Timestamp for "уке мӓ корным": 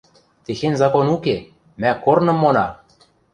1.15-2.37